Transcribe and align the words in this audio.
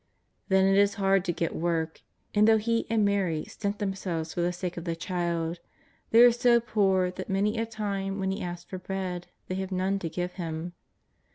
Then 0.47 0.65
it 0.65 0.79
is 0.79 0.95
hard 0.95 1.23
to 1.25 1.31
get 1.31 1.55
work, 1.55 2.01
and 2.33 2.47
though 2.47 2.57
he 2.57 2.87
and 2.89 3.05
Mary 3.05 3.45
stint 3.45 3.77
themselves 3.77 4.33
for 4.33 4.41
the 4.41 4.51
sake 4.51 4.75
of 4.75 4.83
the 4.83 4.95
Child, 4.95 5.59
they 6.09 6.23
are 6.23 6.31
so 6.31 6.59
poor 6.59 7.11
that 7.11 7.29
many 7.29 7.59
a 7.59 7.67
time 7.67 8.17
when 8.17 8.31
He 8.31 8.41
asks 8.41 8.67
for 8.67 8.79
bread 8.79 9.27
they 9.47 9.53
have 9.61 9.71
none 9.71 9.99
to 9.99 10.09
give 10.09 10.33
Him. 10.41 10.73